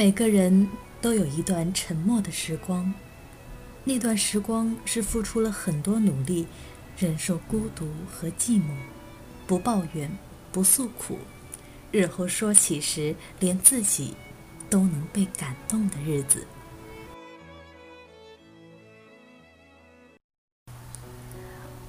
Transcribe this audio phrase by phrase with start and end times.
[0.00, 0.66] 每个人
[1.02, 2.90] 都有一段沉默的时光，
[3.84, 6.46] 那段时光是付出了很多努力，
[6.96, 8.62] 忍受孤独和寂寞，
[9.46, 10.10] 不抱怨，
[10.50, 11.18] 不诉苦，
[11.92, 14.14] 日后说起时，连自己
[14.70, 16.46] 都能被感动的日子。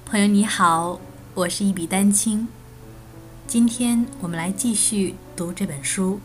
[0.04, 1.00] 朋友你好，
[1.32, 2.46] 我是一笔丹青，
[3.46, 6.20] 今天我们来继续读这本书。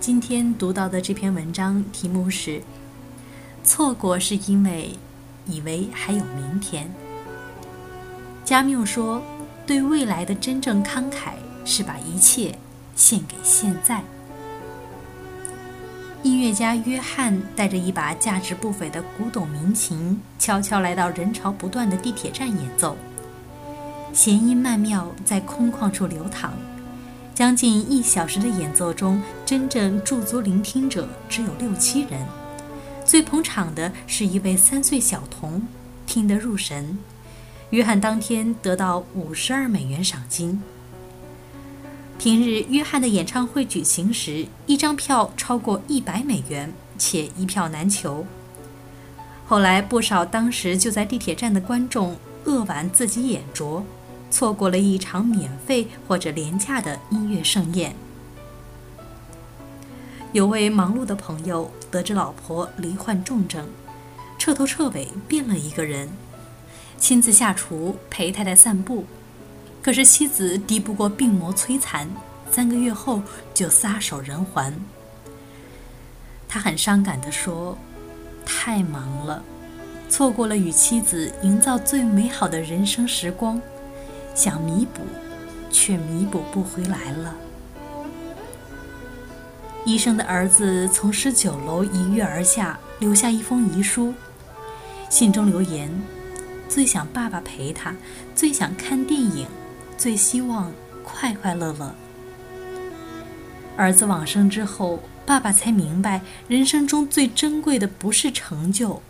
[0.00, 2.62] 今天读到的这篇文章题目是
[3.62, 4.96] “错过是因为
[5.44, 6.90] 以为还有明天”。
[8.42, 9.22] 加缪说
[9.66, 11.32] ：“对未来的真正慷慨
[11.66, 12.58] 是把一切
[12.96, 14.02] 献给现在。”
[16.24, 22.96] 音乐家约翰带着一把价值不菲的古董民琴，悄悄来到人潮不断的地铁站演奏，
[24.14, 26.54] 弦音曼妙，在空旷处流淌。
[27.40, 32.20] 将近一小时的演奏中，真正驻足聆听者只有六七人。
[33.02, 35.66] 最捧场的是一位三岁小童，
[36.06, 36.98] 听得入神。
[37.70, 40.62] 约翰当天得到五十二美元赏金。
[42.18, 48.26] 平日约翰的演唱会举行时，一张票超过一百美元，且一票难求。
[49.46, 53.82] 后来，不少当时就在地铁站的观众扼腕自己眼拙。
[54.30, 57.94] 错过了一场免费或者廉价的音乐盛宴。
[60.32, 63.68] 有位忙碌的朋友得知老婆罹患重症，
[64.38, 66.08] 彻头彻尾变了一个人，
[66.96, 69.04] 亲自下厨陪太太散步。
[69.82, 72.08] 可是妻子敌不过病魔摧残，
[72.50, 74.72] 三个月后就撒手人寰。
[76.46, 77.76] 他很伤感地说
[78.44, 79.42] ：“太忙了，
[80.08, 83.60] 错过了与妻子营造最美好的人生时光。”
[84.40, 85.02] 想弥补，
[85.70, 87.36] 却弥补不回来了。
[89.84, 94.14] 医生的儿子从十九楼一跃而下，留下一封遗书。
[95.10, 95.90] 信中留言：
[96.70, 97.94] 最想爸爸陪他，
[98.34, 99.46] 最想看电影，
[99.98, 100.72] 最希望
[101.04, 101.94] 快快乐乐。
[103.76, 109.02] 儿子往生之后，爸爸才明白，人生中最珍贵的不是成就，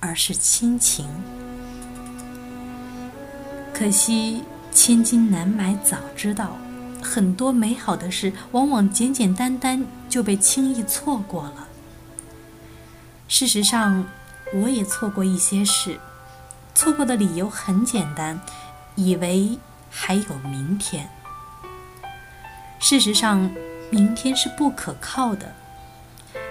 [0.00, 1.06] 而是亲情。
[3.80, 4.42] 可惜
[4.74, 6.54] 千金难买早知道，
[7.00, 11.66] 很多美好的事往往简简单单就被轻易错过了。
[13.26, 14.06] 事实上，
[14.52, 15.98] 我也错过一些事，
[16.74, 18.38] 错过的理由很简单，
[18.96, 19.58] 以为
[19.88, 21.08] 还有明天。
[22.80, 23.50] 事实上，
[23.88, 25.54] 明天是不可靠的。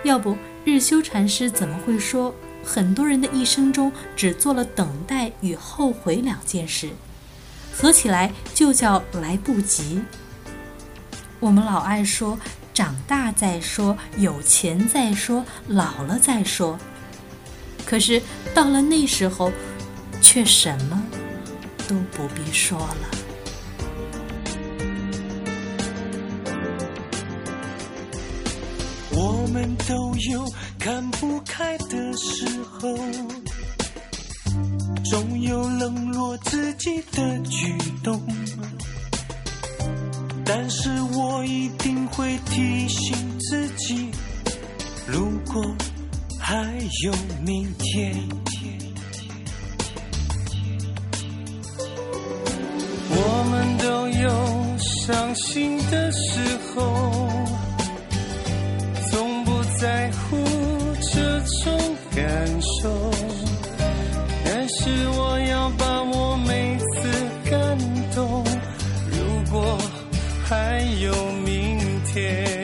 [0.04, 0.36] 要不，
[0.66, 2.34] 日修禅师怎么会说，
[2.66, 6.90] 很多人的一生中只做了等待与后悔两件事？
[7.80, 10.02] 合起来就叫来不及。
[11.40, 12.38] 我们老爱说
[12.74, 16.78] 长大再说，有钱再说，老了再说。
[17.86, 18.22] 可是
[18.54, 19.50] 到了那时候，
[20.22, 21.02] 却什么
[21.88, 23.10] 都不必说了。
[29.12, 30.46] 我们都有
[30.78, 33.49] 看不开的时候。
[35.10, 38.22] 总有冷落自己的举动，
[40.46, 44.12] 但是我一定会提醒自己，
[45.08, 45.76] 如果
[46.40, 46.64] 还
[47.04, 47.12] 有
[47.44, 48.16] 明天，
[53.10, 56.40] 我们都有伤心的时
[56.76, 57.29] 候，
[64.78, 67.10] 是我要把我每次
[67.50, 67.78] 感
[68.14, 68.44] 动，
[69.10, 69.78] 如果
[70.46, 71.12] 还有
[71.44, 72.59] 明天。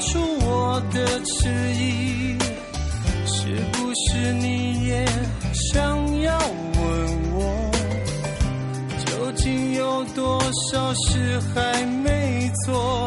[0.00, 2.38] 出我的迟疑
[3.26, 5.04] 是不是你也
[5.52, 7.70] 想要问我
[9.04, 10.40] 究竟有多
[10.72, 12.99] 少事还没做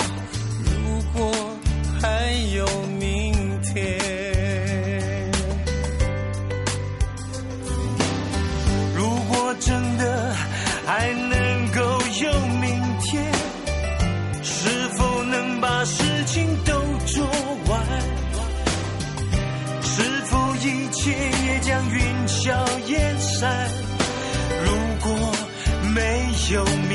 [26.44, 26.60] 将云消烟散？
[26.60, 26.93] 如果没有明